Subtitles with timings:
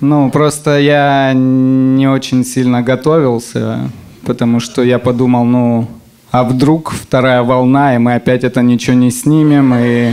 [0.00, 3.90] Ну, просто я не очень сильно готовился,
[4.24, 5.88] потому что я подумал, ну,
[6.30, 10.12] а вдруг вторая волна, и мы опять это ничего не снимем, и,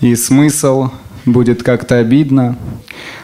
[0.00, 0.88] и смысл
[1.26, 2.56] будет как-то обидно.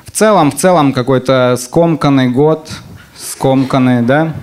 [0.05, 2.71] В целом, в целом какой-то скомканный год,
[3.17, 4.35] скомканный, да?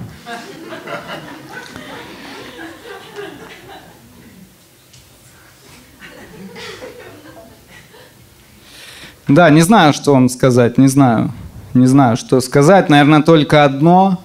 [9.33, 11.31] Да, не знаю, что вам сказать, не знаю.
[11.73, 12.89] Не знаю, что сказать.
[12.89, 14.19] Наверное, только одно.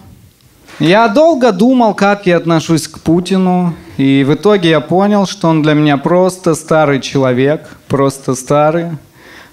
[0.81, 5.63] Я долго думал, как я отношусь к Путину, и в итоге я понял, что он
[5.63, 8.99] для меня просто старый человек, просто старый.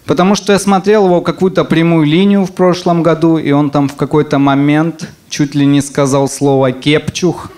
[0.05, 3.95] Потому что я смотрел его какую-то прямую линию в прошлом году, и он там в
[3.95, 7.51] какой-то момент чуть ли не сказал слово «кепчух».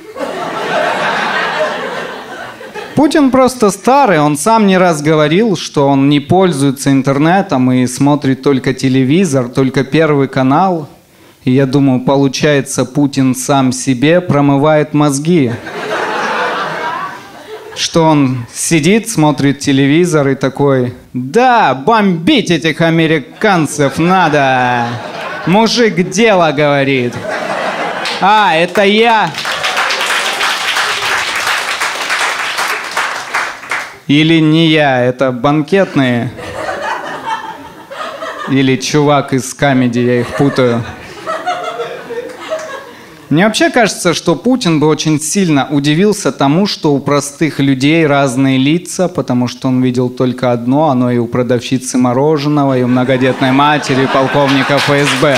[2.95, 8.41] Путин просто старый, он сам не раз говорил, что он не пользуется интернетом и смотрит
[8.41, 10.88] только телевизор, только первый канал.
[11.44, 15.52] И я думаю, получается, Путин сам себе промывает мозги.
[17.76, 24.87] Что он сидит, смотрит телевизор и такой, да, бомбить этих американцев надо.
[25.48, 27.13] Мужик дело говорит.
[28.21, 29.30] А, это я.
[34.07, 36.31] Или не я, это банкетные.
[38.49, 40.84] Или чувак из камеди, я их путаю.
[43.31, 48.59] Мне вообще кажется, что Путин бы очень сильно удивился тому, что у простых людей разные
[48.59, 53.51] лица, потому что он видел только одно, оно и у продавщицы мороженого, и у многодетной
[53.51, 55.35] матери, и полковника ФСБ.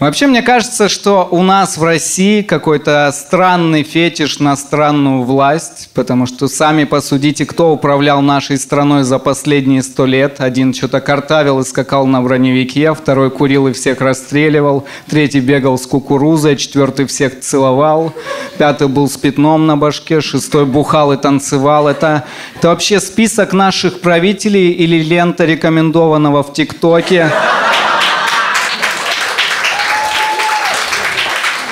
[0.00, 6.26] Вообще, мне кажется, что у нас в России какой-то странный фетиш на странную власть, потому
[6.26, 10.40] что сами посудите, кто управлял нашей страной за последние сто лет.
[10.40, 15.86] Один что-то картавил и скакал на броневике, второй курил и всех расстреливал, третий бегал с
[15.86, 18.12] кукурузой, четвертый всех целовал,
[18.58, 21.86] пятый был с пятном на башке, шестой бухал и танцевал.
[21.86, 22.24] Это,
[22.56, 27.30] это вообще список наших правителей или лента рекомендованного в ТикТоке.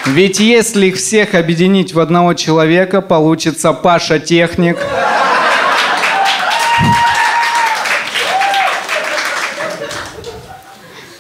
[0.06, 4.76] Ведь если их всех объединить в одного человека, получится Паша Техник.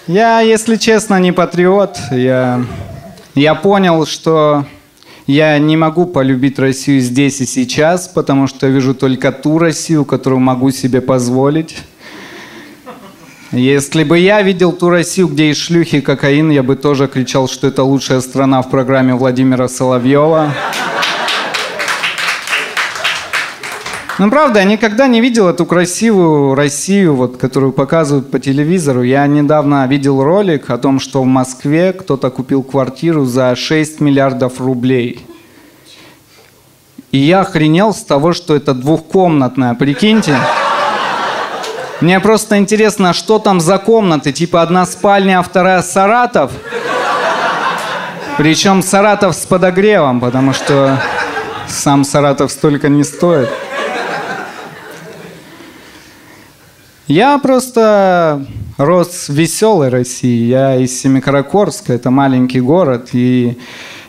[0.08, 1.96] Я, если честно, не патриот.
[2.10, 2.64] Я,
[3.36, 4.66] я понял, что
[5.28, 10.04] я не могу полюбить Россию здесь и сейчас, потому что я вижу только ту Россию,
[10.04, 11.76] которую могу себе позволить.
[13.52, 17.48] Если бы я видел ту Россию, где есть шлюхи и кокаин, я бы тоже кричал,
[17.48, 20.54] что это лучшая страна в программе Владимира Соловьева.
[24.18, 29.02] Ну, правда, я никогда не видел эту красивую Россию, вот, которую показывают по телевизору.
[29.02, 34.62] Я недавно видел ролик о том, что в Москве кто-то купил квартиру за 6 миллиардов
[34.62, 35.26] рублей.
[37.10, 40.38] И я охренел с того, что это двухкомнатная, прикиньте.
[42.02, 44.32] Мне просто интересно, что там за комнаты?
[44.32, 46.50] Типа одна спальня, а вторая Саратов?
[48.36, 51.00] Причем Саратов с подогревом, потому что
[51.68, 53.48] сам Саратов столько не стоит.
[57.06, 58.44] Я просто
[58.78, 60.46] рос в веселой России.
[60.46, 63.10] Я из Семикаракорска, это маленький город.
[63.12, 63.56] И,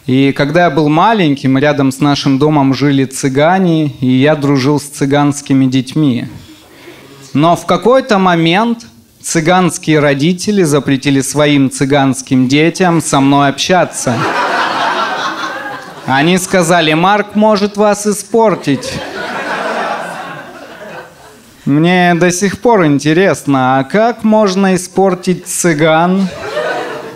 [0.08, 4.86] и когда я был маленьким, рядом с нашим домом жили цыгане, и я дружил с
[4.86, 6.26] цыганскими детьми.
[7.34, 8.86] Но в какой-то момент
[9.22, 14.16] цыганские родители запретили своим цыганским детям со мной общаться.
[16.06, 18.94] Они сказали, Марк может вас испортить.
[21.66, 26.28] Мне до сих пор интересно, а как можно испортить цыган?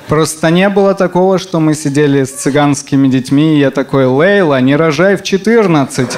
[0.08, 4.78] Просто не было такого, что мы сидели с цыганскими детьми, и я такой, Лейла, не
[4.78, 6.18] рожай в 14.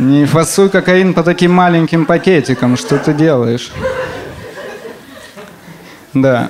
[0.00, 2.78] Не фасуй кокаин по таким маленьким пакетикам.
[2.78, 3.70] Что ты делаешь?
[6.14, 6.48] Да.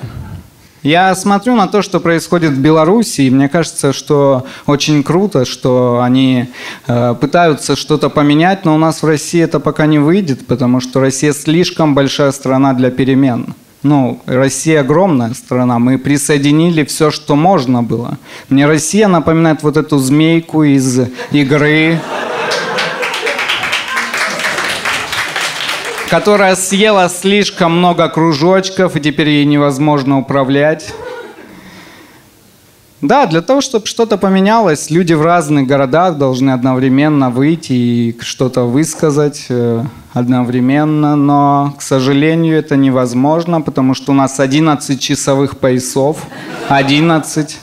[0.83, 5.99] Я смотрю на то, что происходит в Беларуси, и мне кажется, что очень круто, что
[6.01, 6.45] они
[6.87, 11.01] э, пытаются что-то поменять, но у нас в России это пока не выйдет, потому что
[11.01, 13.53] Россия слишком большая страна для перемен.
[13.83, 18.17] Ну, Россия огромная страна, мы присоединили все, что можно было.
[18.47, 21.99] Мне Россия напоминает вот эту змейку из игры.
[26.11, 30.93] Которая съела слишком много кружочков, и теперь ей невозможно управлять.
[32.99, 38.63] Да, для того, чтобы что-то поменялось, люди в разных городах должны одновременно выйти и что-то
[38.63, 46.17] высказать э, одновременно, но, к сожалению, это невозможно, потому что у нас 11 часовых поясов,
[46.67, 47.57] 11.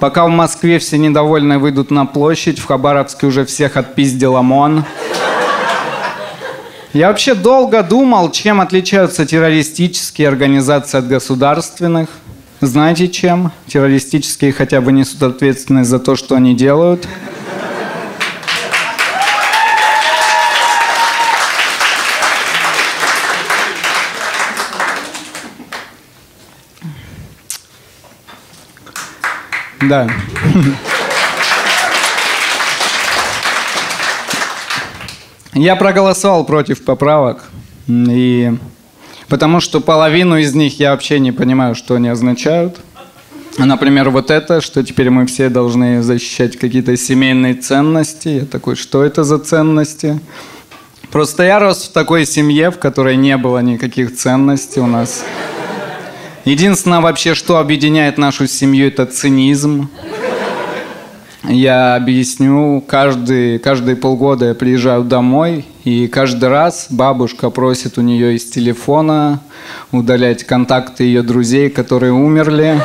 [0.00, 4.84] Пока в Москве все недовольные выйдут на площадь, в Хабаровске уже всех отпиздил ОМОН.
[6.94, 12.08] Я вообще долго думал, чем отличаются террористические организации от государственных.
[12.60, 13.50] Знаете чем?
[13.66, 17.08] Террористические хотя бы несут ответственность за то, что они делают.
[29.80, 30.08] Да.
[35.54, 37.44] Я проголосовал против поправок.
[37.88, 38.52] И
[39.28, 42.78] Потому что половину из них я вообще не понимаю, что они означают.
[43.56, 48.28] Например, вот это, что теперь мы все должны защищать какие-то семейные ценности.
[48.28, 50.20] Я такой, что это за ценности?
[51.10, 55.24] Просто я рос в такой семье, в которой не было никаких ценностей у нас.
[56.44, 59.88] Единственное вообще, что объединяет нашу семью, это цинизм.
[61.46, 68.34] Я объясню, каждый, каждые полгода я приезжаю домой, и каждый раз бабушка просит у нее
[68.36, 69.40] из телефона
[69.92, 72.80] удалять контакты ее друзей, которые умерли.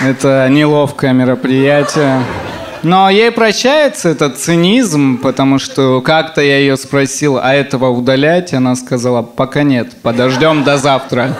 [0.00, 2.22] Это неловкое мероприятие.
[2.82, 8.52] Но ей прощается этот цинизм, потому что как-то я ее спросил, а этого удалять?
[8.52, 11.36] Она сказала, пока нет, подождем до завтра.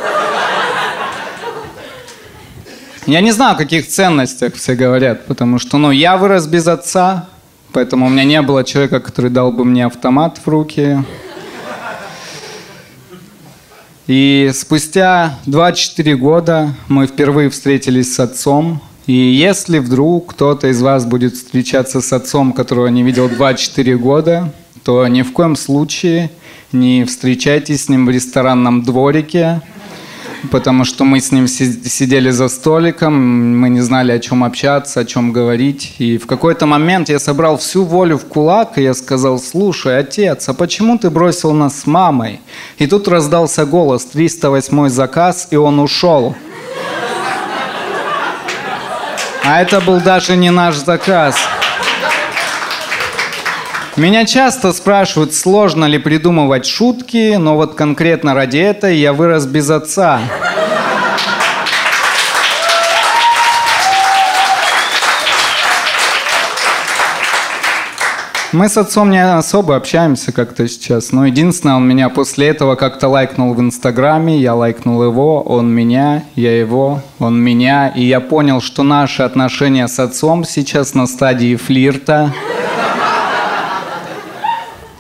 [3.06, 7.28] Я не знаю, о каких ценностях все говорят, потому что, ну, я вырос без отца,
[7.72, 11.02] поэтому у меня не было человека, который дал бы мне автомат в руки.
[14.06, 21.04] И спустя 24 года мы впервые встретились с отцом, и если вдруг кто-то из вас
[21.04, 24.52] будет встречаться с отцом, которого не видел 24 года,
[24.84, 26.30] то ни в коем случае
[26.72, 29.60] не встречайтесь с ним в ресторанном дворике,
[30.50, 35.04] потому что мы с ним сидели за столиком, мы не знали, о чем общаться, о
[35.04, 35.96] чем говорить.
[35.98, 40.48] И в какой-то момент я собрал всю волю в кулак, и я сказал, слушай, отец,
[40.48, 42.40] а почему ты бросил нас с мамой?
[42.78, 46.34] И тут раздался голос, 308 заказ, и он ушел.
[49.44, 51.36] А это был даже не наш заказ.
[53.96, 59.68] Меня часто спрашивают, сложно ли придумывать шутки, но вот конкретно ради этого я вырос без
[59.68, 60.20] отца.
[68.52, 73.08] Мы с отцом не особо общаемся как-то сейчас, но единственное, он меня после этого как-то
[73.08, 78.60] лайкнул в Инстаграме, я лайкнул его, он меня, я его, он меня, и я понял,
[78.60, 82.34] что наши отношения с отцом сейчас на стадии флирта.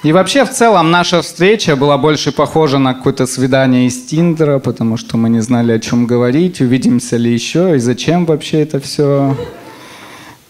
[0.02, 4.96] И вообще, в целом, наша встреча была больше похожа на какое-то свидание из Тиндера, потому
[4.96, 9.36] что мы не знали, о чем говорить, увидимся ли еще, и зачем вообще это все.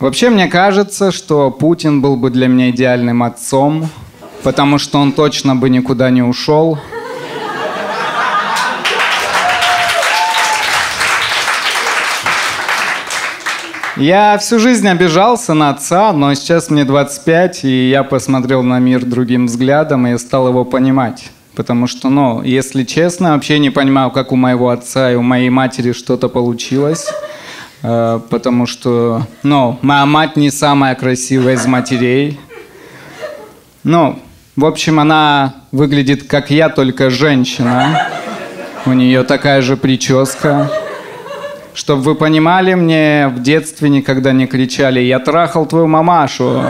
[0.02, 3.88] Вообще, мне кажется, что Путин был бы для меня идеальным отцом,
[4.43, 6.76] потому что он точно бы никуда не ушел.
[13.96, 19.05] Я всю жизнь обижался на отца, но сейчас мне 25, и я посмотрел на мир
[19.05, 21.31] другим взглядом, и стал его понимать.
[21.55, 25.50] Потому что, ну, если честно, вообще не понимаю, как у моего отца и у моей
[25.50, 27.06] матери что-то получилось.
[27.82, 32.39] Э, потому что, ну, моя мать не самая красивая из матерей.
[33.82, 34.19] Ну,
[34.55, 38.08] в общем, она выглядит как я, только женщина.
[38.86, 40.70] У нее такая же прическа.
[41.74, 46.62] Чтобы вы понимали, мне в детстве никогда не кричали «Я трахал твою мамашу».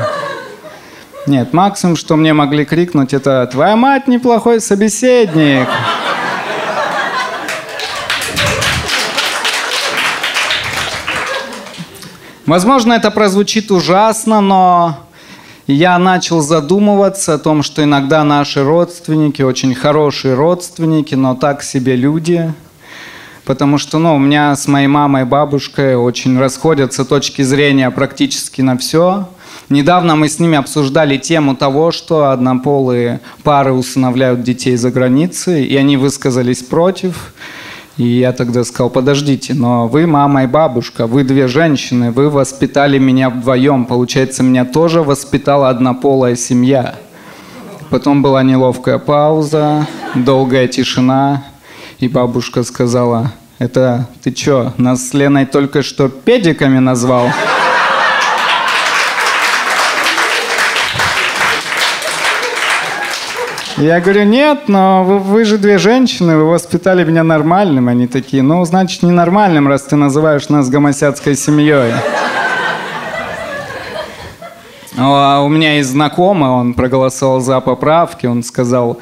[1.27, 5.69] Нет, максимум, что мне могли крикнуть, это «Твоя мать неплохой собеседник».
[12.47, 14.99] Возможно, это прозвучит ужасно, но
[15.69, 21.95] я начал задумываться о том, что иногда наши родственники, очень хорошие родственники, но так себе
[21.95, 22.53] люди.
[23.45, 28.61] Потому что ну, у меня с моей мамой и бабушкой очень расходятся точки зрения практически
[28.61, 29.29] на все.
[29.69, 35.77] Недавно мы с ними обсуждали тему того, что однополые пары усыновляют детей за границей, и
[35.77, 37.33] они высказались против.
[37.99, 42.99] И я тогда сказал, подождите, но вы мама и бабушка, вы две женщины, вы воспитали
[42.99, 43.85] меня вдвоем.
[43.85, 46.95] Получается, меня тоже воспитала однополая семья.
[47.91, 51.45] Потом была неловкая пауза, долгая тишина,
[51.99, 57.29] и бабушка сказала, это ты чё, нас с Леной только что педиками назвал?
[63.83, 67.89] Я говорю, нет, но вы, вы же две женщины, вы воспитали меня нормальным.
[67.89, 71.93] Они такие, ну, значит, ненормальным, раз ты называешь нас гомосядской семьей.
[74.97, 79.01] А у меня есть знакомый, он проголосовал за поправки, он сказал,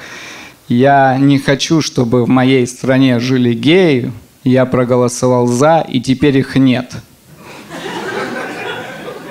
[0.67, 4.11] я не хочу, чтобы в моей стране жили геи,
[4.45, 6.95] я проголосовал за, и теперь их нет.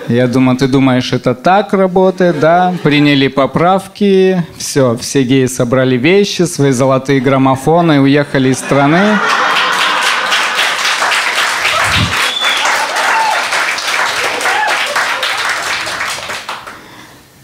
[0.10, 2.74] Я думаю, ты думаешь, это так работает, да?
[2.82, 9.20] Приняли поправки, все, все геи собрали вещи, свои золотые граммофоны уехали из страны.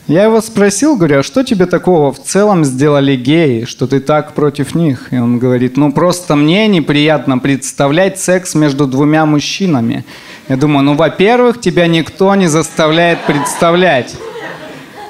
[0.08, 4.34] Я его спросил, говорю, а что тебе такого в целом сделали геи, что ты так
[4.34, 5.12] против них?
[5.12, 10.04] И он говорит, ну просто мне неприятно представлять секс между двумя мужчинами.
[10.48, 14.16] Я думаю, ну во-первых, тебя никто не заставляет представлять.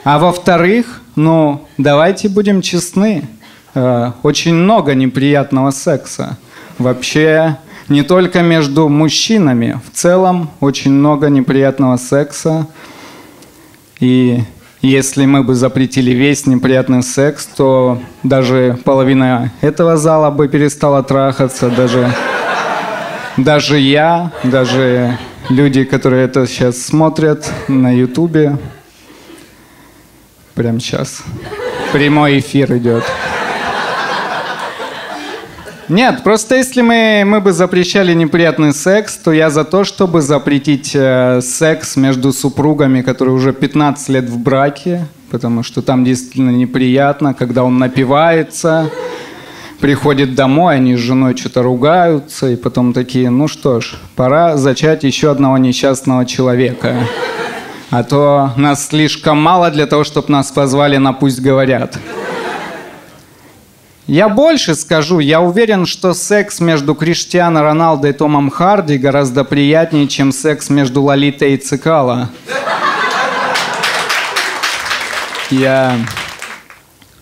[0.05, 3.27] А во-вторых, ну давайте будем честны,
[3.73, 6.37] э, очень много неприятного секса.
[6.77, 7.57] Вообще
[7.89, 12.67] не только между мужчинами, в целом очень много неприятного секса.
[13.99, 14.41] И
[14.81, 21.69] если мы бы запретили весь неприятный секс, то даже половина этого зала бы перестала трахаться,
[21.69, 22.13] даже,
[23.37, 25.17] даже я, даже
[25.49, 28.57] люди, которые это сейчас смотрят на ютубе.
[30.53, 31.21] Прямо сейчас.
[31.91, 33.03] Прямой эфир идет.
[35.87, 40.95] Нет, просто если мы, мы бы запрещали неприятный секс, то я за то, чтобы запретить
[40.95, 47.35] э, секс между супругами, которые уже 15 лет в браке, потому что там действительно неприятно,
[47.35, 48.89] когда он напивается,
[49.79, 55.03] приходит домой, они с женой что-то ругаются, и потом такие, ну что ж, пора зачать
[55.03, 56.95] еще одного несчастного человека.
[57.91, 61.97] А то нас слишком мало для того, чтобы нас позвали на «Пусть говорят».
[64.07, 70.07] Я больше скажу, я уверен, что секс между Криштиано Роналдо и Томом Харди гораздо приятнее,
[70.07, 72.29] чем секс между Лолитой и Цикало.
[75.49, 75.97] Я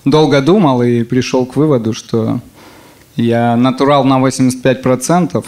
[0.05, 2.39] долго думал и пришел к выводу, что
[3.15, 5.45] я натурал на 85%.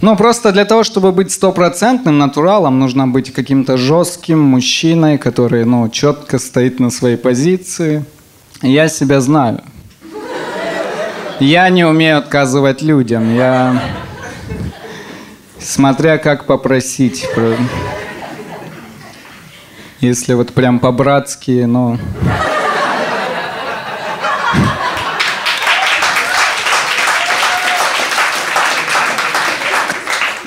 [0.00, 5.88] Ну, просто для того, чтобы быть стопроцентным натуралом, нужно быть каким-то жестким мужчиной, который, ну,
[5.88, 8.04] четко стоит на своей позиции.
[8.62, 9.60] Я себя знаю.
[11.40, 13.34] Я не умею отказывать людям.
[13.34, 13.82] Я...
[15.60, 17.26] Смотря как попросить.
[20.00, 21.98] Если вот прям по-братски, ну...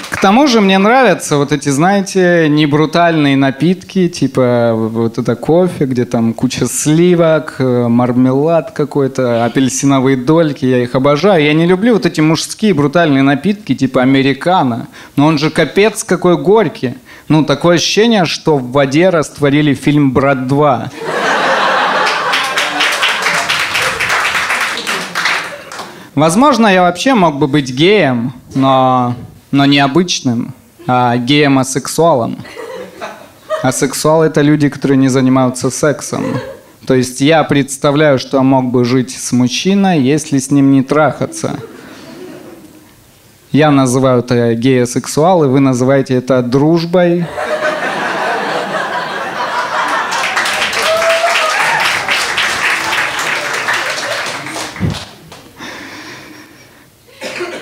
[0.09, 5.85] К тому же мне нравятся вот эти, знаете, не брутальные напитки, типа вот это кофе,
[5.85, 11.43] где там куча сливок, э, мармелад какой-то, апельсиновые дольки, я их обожаю.
[11.43, 16.37] Я не люблю вот эти мужские брутальные напитки, типа американо, но он же капец какой
[16.37, 16.93] горький.
[17.27, 20.89] Ну, такое ощущение, что в воде растворили фильм «Брат 2».
[26.15, 29.15] Возможно, я вообще мог бы быть геем, но
[29.51, 30.53] но не обычным,
[30.87, 32.39] а геомосексуалом.
[33.61, 36.25] А сексуал это люди, которые не занимаются сексом.
[36.87, 41.59] То есть я представляю, что мог бы жить с мужчиной, если с ним не трахаться.
[43.51, 47.25] Я называю это геосексуал, и вы называете это дружбой.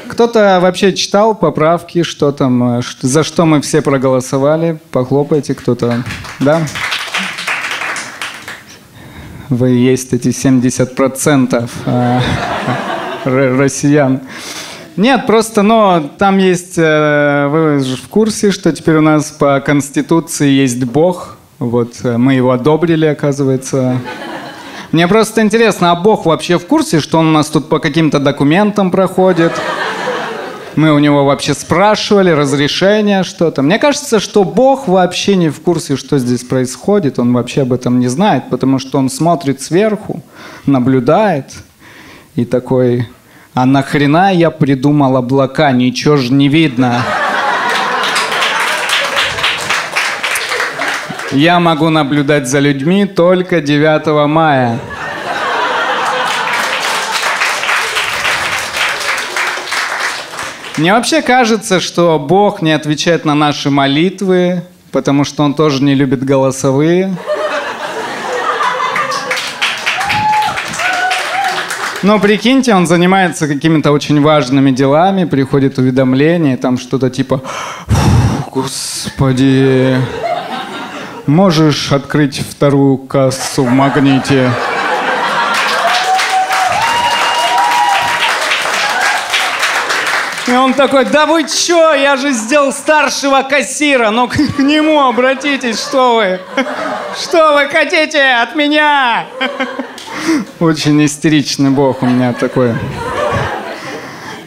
[0.10, 4.78] Кто-то вообще читал поправки, что там, э, за что мы все проголосовали?
[4.92, 6.04] Похлопайте кто-то,
[6.40, 6.62] да?
[9.48, 12.20] Вы есть эти 70% э,
[13.58, 14.22] россиян.
[15.00, 19.62] Нет, просто, но там есть, э, вы же в курсе, что теперь у нас по
[19.62, 21.38] Конституции есть Бог.
[21.58, 23.98] Вот мы его одобрили, оказывается.
[24.92, 28.20] Мне просто интересно, а Бог вообще в курсе, что он у нас тут по каким-то
[28.20, 29.54] документам проходит?
[30.76, 33.62] Мы у него вообще спрашивали разрешение, что-то.
[33.62, 37.20] Мне кажется, что Бог вообще не в курсе, что здесь происходит.
[37.20, 40.22] Он вообще об этом не знает, потому что он смотрит сверху,
[40.66, 41.54] наблюдает
[42.36, 43.08] и такой,
[43.54, 47.02] а нахрена я придумал облака, ничего же не видно.
[51.32, 54.80] Я могу наблюдать за людьми только 9 мая.
[60.78, 65.94] Мне вообще кажется, что Бог не отвечает на наши молитвы, потому что Он тоже не
[65.94, 67.16] любит голосовые.
[72.02, 77.42] Но прикиньте, он занимается какими-то очень важными делами, приходит уведомление, там что-то типа
[78.50, 79.98] «Господи,
[81.28, 84.50] можешь открыть вторую кассу в магните?»
[90.48, 95.02] И он такой, да вы чё, я же сделал старшего кассира, ну к, к нему
[95.02, 96.40] обратитесь, что вы?
[97.22, 99.26] Что вы хотите от меня?
[100.60, 102.74] Очень истеричный бог у меня такой.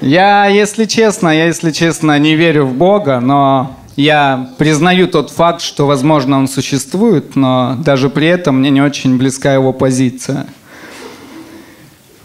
[0.01, 5.61] Я, если честно, я, если честно, не верю в Бога, но я признаю тот факт,
[5.61, 10.47] что, возможно, он существует, но даже при этом мне не очень близка его позиция.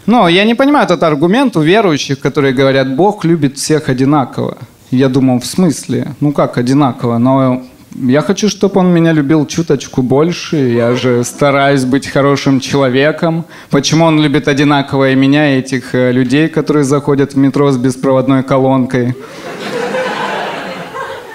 [0.06, 4.56] Но я не понимаю этот аргумент у верующих, которые говорят, Бог любит всех одинаково.
[4.90, 6.14] Я думал, в смысле?
[6.20, 7.18] Ну как одинаково?
[7.18, 7.62] Но
[7.94, 10.56] я хочу, чтобы он меня любил чуточку больше.
[10.56, 13.44] Я же стараюсь быть хорошим человеком.
[13.70, 17.76] Почему он любит одинаково и меня, и этих э, людей, которые заходят в метро с
[17.76, 19.14] беспроводной колонкой?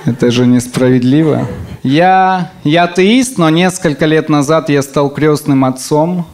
[0.05, 1.47] Это же несправедливо.
[1.81, 6.25] Я, я атеист, но несколько лет назад я стал крестным отцом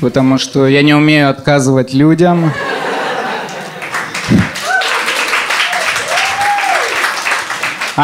[0.00, 2.52] потому что я не умею отказывать людям.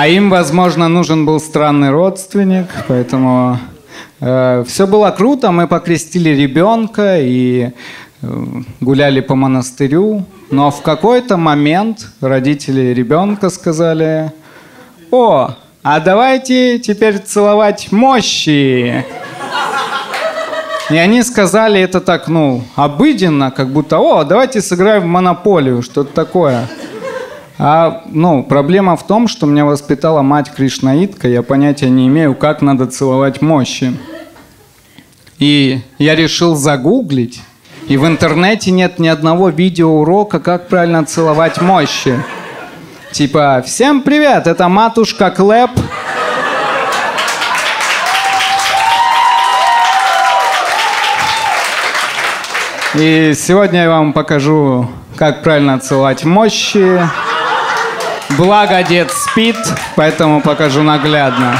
[0.00, 3.58] А им, возможно, нужен был странный родственник, поэтому
[4.20, 5.50] э, все было круто.
[5.50, 7.70] Мы покрестили ребенка и
[8.22, 8.26] э,
[8.78, 10.24] гуляли по монастырю.
[10.52, 14.32] Но в какой-то момент родители ребенка сказали,
[15.10, 19.04] о, а давайте теперь целовать мощи.
[20.90, 26.12] И они сказали это так, ну, обыденно, как будто, о, давайте сыграем в монополию, что-то
[26.14, 26.68] такое.
[27.60, 32.62] А, ну, проблема в том, что меня воспитала мать Кришнаитка, я понятия не имею, как
[32.62, 33.96] надо целовать мощи.
[35.40, 37.40] И я решил загуглить,
[37.88, 42.22] и в интернете нет ни одного видеоурока, как правильно целовать мощи.
[43.10, 45.70] Типа, всем привет, это матушка Клэп,
[52.94, 57.00] И сегодня я вам покажу, как правильно целовать мощи.
[58.36, 59.56] Благо дед спит,
[59.96, 61.56] поэтому покажу наглядно.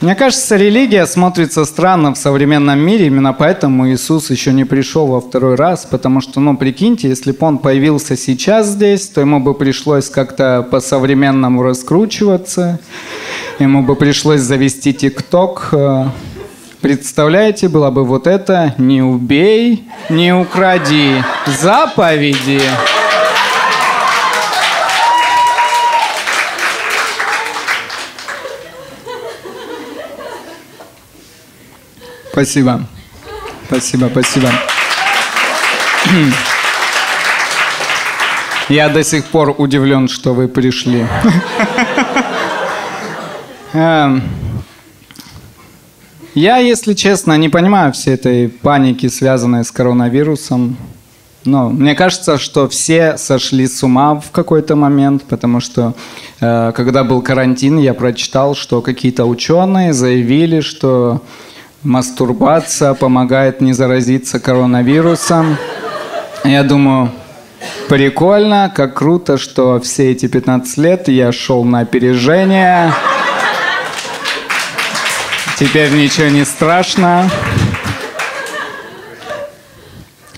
[0.00, 5.20] Мне кажется, религия смотрится странно в современном мире, именно поэтому Иисус еще не пришел во
[5.20, 9.54] второй раз, потому что, ну, прикиньте, если бы он появился сейчас здесь, то ему бы
[9.54, 12.78] пришлось как-то по-современному раскручиваться,
[13.58, 16.04] ему бы пришлось завести ТикТок, э,
[16.80, 21.22] Представляете, было бы вот это «Не убей, не укради».
[21.46, 22.62] Заповеди.
[32.30, 32.86] Спасибо.
[33.66, 34.48] Спасибо, спасибо.
[38.68, 41.04] Я до сих пор удивлен, что вы пришли.
[46.38, 50.76] Я, если честно, не понимаю всей этой паники, связанной с коронавирусом.
[51.44, 55.94] Но мне кажется, что все сошли с ума в какой-то момент, потому что
[56.40, 61.22] э, когда был карантин, я прочитал, что какие-то ученые заявили, что
[61.82, 65.56] мастурбация помогает не заразиться коронавирусом.
[66.44, 67.10] Я думаю,
[67.88, 72.92] прикольно, как круто, что все эти 15 лет я шел на опережение.
[75.58, 77.28] Теперь ничего не страшно.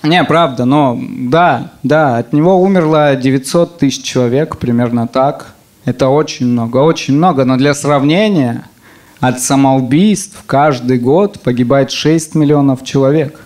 [0.02, 5.52] Не, правда, но да, да, от него умерло 900 тысяч человек, примерно так.
[5.84, 8.64] Это очень много, очень много, но для сравнения,
[9.20, 13.40] от самоубийств каждый год погибает 6 миллионов человек.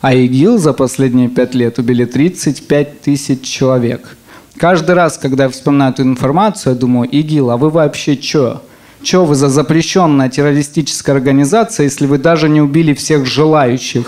[0.00, 4.16] А ИГИЛ за последние пять лет убили 35 тысяч человек.
[4.56, 8.62] Каждый раз, когда я вспоминаю эту информацию, я думаю, ИГИЛ, а вы вообще что?
[9.02, 14.06] Что вы за запрещенная террористическая организация, если вы даже не убили всех желающих?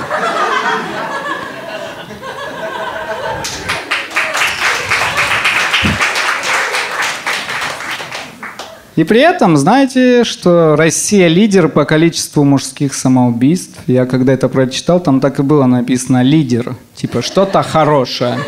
[8.95, 13.79] И при этом, знаете, что Россия лидер по количеству мужских самоубийств.
[13.87, 16.77] Я когда это прочитал, там так и было написано «лидер».
[16.95, 18.39] Типа что-то хорошее.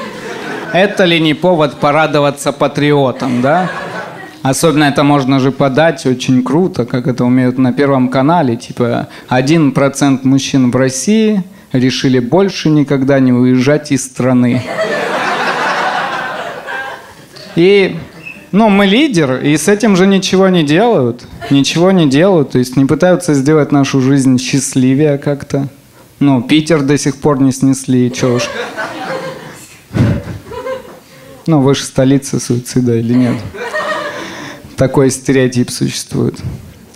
[0.74, 3.70] Это ли не повод порадоваться патриотам, да?
[4.44, 8.56] Особенно это можно же подать очень круто, как это умеют на Первом канале.
[8.56, 14.60] Типа, один процент мужчин в России решили больше никогда не уезжать из страны.
[17.56, 17.96] И,
[18.52, 21.26] ну, мы лидер, и с этим же ничего не делают.
[21.48, 25.68] Ничего не делают, то есть не пытаются сделать нашу жизнь счастливее как-то.
[26.20, 28.42] Ну, Питер до сих пор не снесли, чё уж.
[31.46, 33.36] Ну, выше столицы суицида или нет?
[34.76, 36.34] Такой стереотип существует.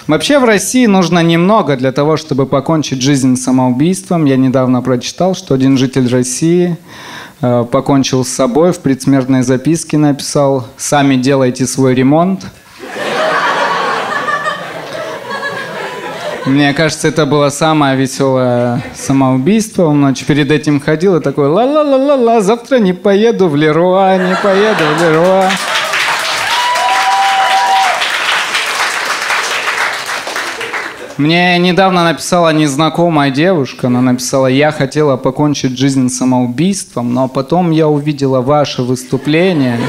[0.09, 4.25] Вообще в России нужно немного для того, чтобы покончить жизнь самоубийством.
[4.25, 6.79] Я недавно прочитал, что один житель России
[7.43, 12.47] э, покончил с собой, в предсмертной записке написал «Сами делайте свой ремонт».
[16.47, 19.85] Мне кажется, это было самое веселое самоубийство.
[19.85, 24.85] Он ночь перед этим ходил и такой «Ла-ла-ла-ла-ла, завтра не поеду в Леруа, не поеду
[24.97, 25.51] в Леруа».
[31.19, 37.89] Мне недавно написала незнакомая девушка, она написала, я хотела покончить жизнь самоубийством, но потом я
[37.89, 39.81] увидела ваше выступление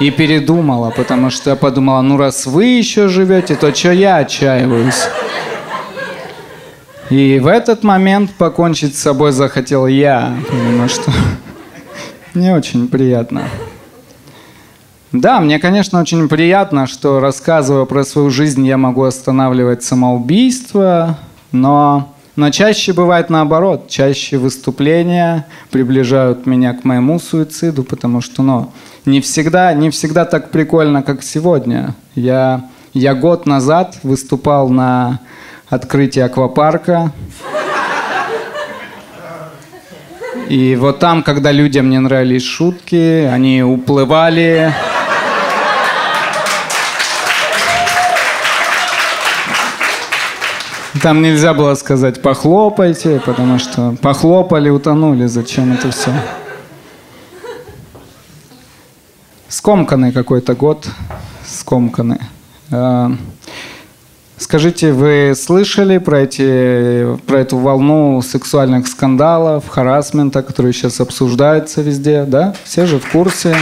[0.00, 5.08] и передумала, потому что я подумала, ну раз вы еще живете, то что я отчаиваюсь?
[7.10, 11.12] И в этот момент покончить с собой захотел я, потому что
[12.34, 13.42] не очень приятно.
[15.12, 21.18] Да, мне, конечно, очень приятно, что рассказывая про свою жизнь, я могу останавливать самоубийство,
[21.50, 23.88] но, но чаще бывает наоборот.
[23.88, 28.70] Чаще выступления приближают меня к моему суициду, потому что ну,
[29.04, 31.96] не, всегда, не всегда так прикольно, как сегодня.
[32.14, 35.18] Я, я год назад выступал на
[35.68, 37.10] открытии аквапарка.
[40.48, 44.72] И вот там, когда людям не нравились шутки, они уплывали,
[51.02, 55.26] Там нельзя было сказать «похлопайте», потому что похлопали, утонули.
[55.26, 56.10] Зачем это все?
[59.48, 60.86] Скомканный какой-то год.
[61.46, 62.18] Скомканный.
[62.70, 63.12] А,
[64.36, 72.24] скажите, вы слышали про, эти, про эту волну сексуальных скандалов, харасмента, которые сейчас обсуждаются везде,
[72.24, 72.54] да?
[72.64, 73.56] Все же в курсе.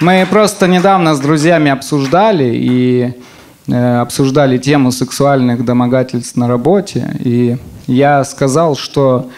[0.00, 3.14] Мы просто недавно с друзьями обсуждали, и
[3.68, 9.28] обсуждали тему сексуальных домогательств на работе, и я сказал, что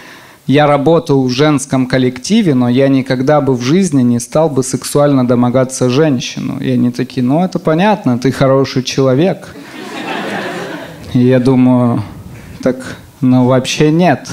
[0.46, 5.28] я работаю в женском коллективе, но я никогда бы в жизни не стал бы сексуально
[5.28, 6.58] домогаться женщину.
[6.58, 9.54] И они такие, ну это понятно, ты хороший человек.
[11.12, 12.02] И я думаю,
[12.62, 14.30] так, ну вообще нет.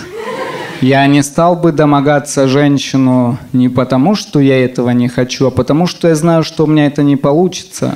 [0.79, 5.85] Я не стал бы домогаться женщину не потому, что я этого не хочу, а потому,
[5.85, 7.93] что я знаю, что у меня это не получится.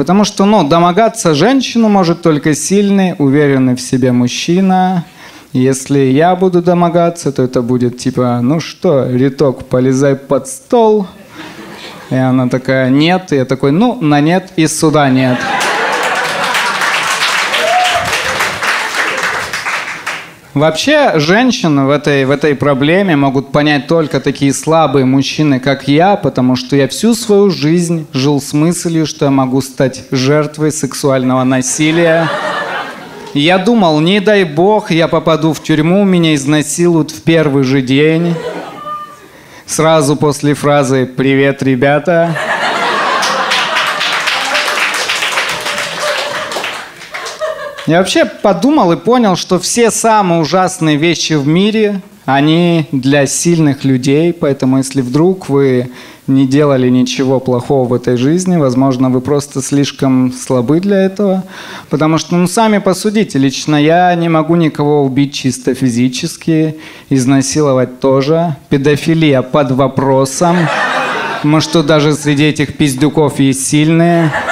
[0.00, 5.04] Потому что, ну, домогаться женщину может только сильный, уверенный в себе мужчина.
[5.52, 11.06] Если я буду домогаться, то это будет типа, ну что, риток, полезай под стол.
[12.08, 13.30] И она такая, нет.
[13.34, 15.36] И я такой, ну, на нет и суда нет.
[20.54, 26.16] Вообще, женщины в этой, в этой проблеме могут понять только такие слабые мужчины, как я,
[26.16, 31.44] потому что я всю свою жизнь жил с мыслью, что я могу стать жертвой сексуального
[31.44, 32.28] насилия.
[33.32, 38.34] Я думал, не дай бог, я попаду в тюрьму, меня изнасилуют в первый же день.
[39.66, 42.34] Сразу после фразы «Привет, ребята!»
[47.90, 53.82] Я вообще подумал и понял, что все самые ужасные вещи в мире, они для сильных
[53.82, 55.90] людей, поэтому если вдруг вы
[56.28, 61.42] не делали ничего плохого в этой жизни, возможно, вы просто слишком слабы для этого,
[61.88, 66.76] потому что, ну, сами посудите, лично я не могу никого убить чисто физически,
[67.08, 70.56] изнасиловать тоже, педофилия под вопросом,
[71.42, 74.30] может, что даже среди этих пиздюков есть сильные–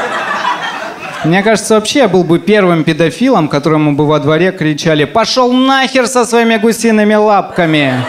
[1.25, 6.07] мне кажется, вообще я был бы первым педофилом, которому бы во дворе кричали «Пошел нахер
[6.07, 8.05] со своими гусиными лапками!»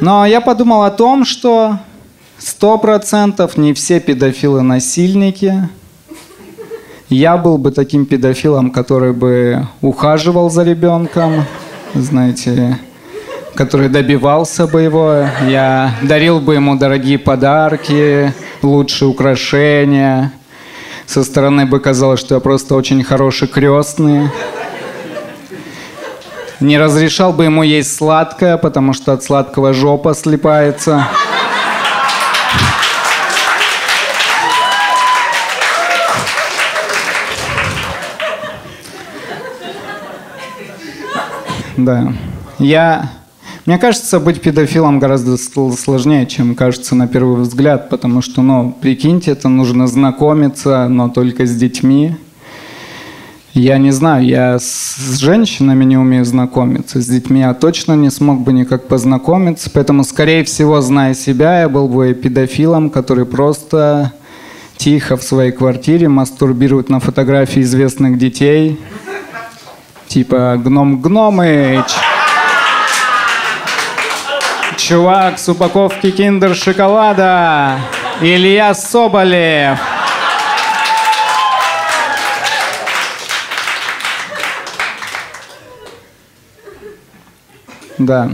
[0.00, 1.78] Но я подумал о том, что
[2.38, 5.68] сто процентов не все педофилы насильники.
[7.08, 11.44] Я был бы таким педофилом, который бы ухаживал за ребенком,
[11.94, 12.78] знаете,
[13.58, 15.24] который добивался бы его.
[15.48, 20.32] Я дарил бы ему дорогие подарки, лучшие украшения.
[21.06, 24.30] Со стороны бы казалось, что я просто очень хороший крестный.
[26.60, 31.08] Не разрешал бы ему есть сладкое, потому что от сладкого жопа слипается.
[41.76, 42.12] Да.
[42.60, 43.17] Я
[43.68, 49.32] мне кажется, быть педофилом гораздо сложнее, чем кажется на первый взгляд, потому что, ну, прикиньте,
[49.32, 52.16] это нужно знакомиться, но только с детьми.
[53.52, 58.40] Я не знаю, я с женщинами не умею знакомиться, с детьми я точно не смог
[58.40, 64.14] бы никак познакомиться, поэтому, скорее всего, зная себя, я был бы педофилом, который просто
[64.78, 68.80] тихо в своей квартире мастурбирует на фотографии известных детей,
[70.06, 72.07] типа «Гном Гномыч»,
[74.88, 77.78] Чувак с упаковки киндер шоколада.
[78.22, 79.78] Илья Соболев.
[87.98, 88.30] Да.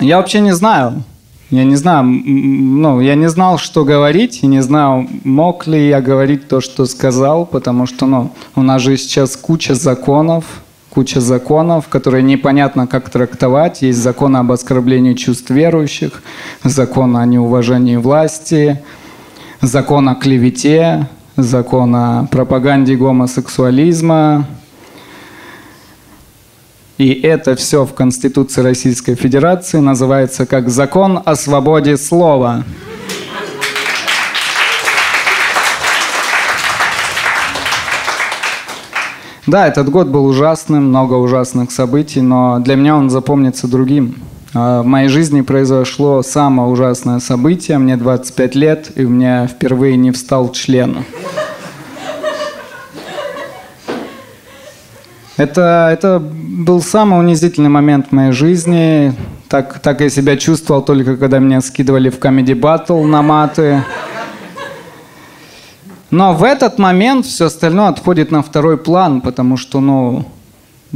[0.00, 1.04] Я вообще не знаю.
[1.50, 6.00] Я не знаю, ну, я не знал, что говорить, и не знал, мог ли я
[6.00, 10.44] говорить то, что сказал, потому что, ну, у нас же сейчас куча законов,
[10.96, 13.82] куча законов, которые непонятно как трактовать.
[13.82, 16.22] Есть закон об оскорблении чувств верующих,
[16.64, 18.80] закон о неуважении власти,
[19.60, 21.06] закон о клевете,
[21.36, 24.46] закон о пропаганде гомосексуализма,
[26.96, 32.64] и это все в Конституции Российской Федерации называется как закон о свободе слова.
[39.46, 44.16] Да, этот год был ужасным, много ужасных событий, но для меня он запомнится другим.
[44.54, 47.78] А, в моей жизни произошло самое ужасное событие.
[47.78, 51.04] Мне 25 лет, и у меня впервые не встал член.
[55.36, 59.14] Это, это был самый унизительный момент в моей жизни.
[59.48, 63.84] Так, так я себя чувствовал только когда меня скидывали в Comedy Battle на маты.
[66.10, 70.24] Но в этот момент все остальное отходит на второй план, потому что, ну,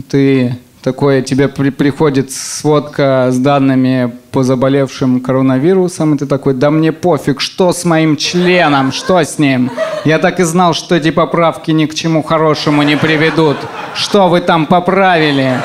[0.08, 6.70] ты такое, тебе при, приходит сводка с данными по заболевшим коронавирусом, и ты такой, да
[6.70, 9.70] мне пофиг, что с моим членом, что с ним?
[10.04, 13.56] Я так и знал, что эти поправки ни к чему хорошему не приведут.
[13.94, 15.60] Что вы там поправили?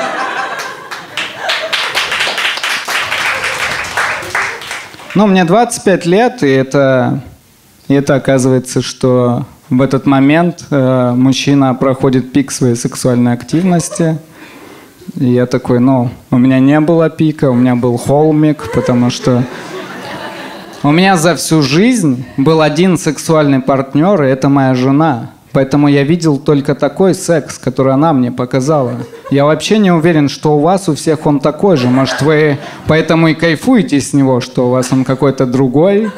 [5.14, 7.22] Ну, мне 25 лет, и это,
[7.88, 14.18] и это оказывается, что в этот момент э, мужчина проходит пик своей сексуальной активности–
[15.14, 19.44] и я такой, ну, у меня не было пика, у меня был холмик, потому что
[20.82, 25.30] у меня за всю жизнь был один сексуальный партнер, и это моя жена.
[25.52, 28.92] Поэтому я видел только такой секс, который она мне показала.
[29.30, 31.88] Я вообще не уверен, что у вас у всех он такой же.
[31.88, 36.10] Может, вы поэтому и кайфуете с него, что у вас он какой-то другой.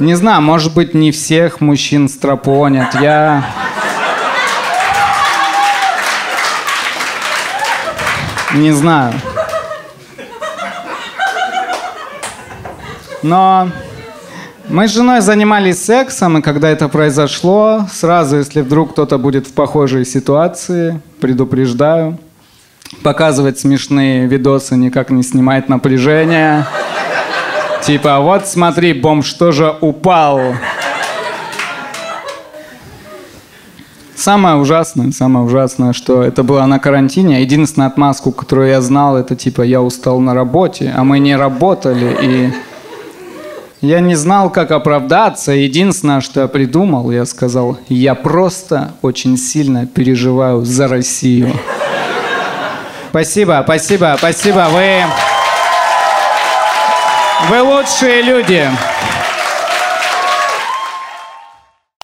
[0.00, 2.94] Не знаю, может быть, не всех мужчин стропонят.
[2.94, 3.44] Я...
[8.54, 9.12] Не знаю.
[13.22, 13.68] Но
[14.68, 19.52] мы с женой занимались сексом, и когда это произошло, сразу, если вдруг кто-то будет в
[19.52, 22.18] похожей ситуации, предупреждаю.
[23.02, 26.66] Показывать смешные видосы никак не снимает напряжение.
[27.82, 30.40] Типа, вот смотри, бомж тоже упал.
[34.14, 37.40] Самое ужасное, самое ужасное, что это было на карантине.
[37.40, 42.18] Единственная отмазку, которую я знал, это типа я устал на работе, а мы не работали.
[42.20, 42.52] И
[43.80, 45.52] я не знал, как оправдаться.
[45.52, 51.54] Единственное, что я придумал, я сказал, я просто очень сильно переживаю за Россию.
[53.08, 54.68] Спасибо, спасибо, спасибо.
[54.70, 55.02] Вы,
[57.48, 58.68] вы лучшие люди.